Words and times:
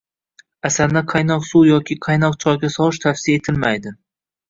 Asalni 0.69 1.03
qaynoq 1.11 1.45
suv 1.51 1.67
yoki 1.73 1.99
qaynoq 2.09 2.41
choyga 2.47 2.75
solish 2.81 3.05
tavsiya 3.09 3.43
etilmaydi. 3.45 3.99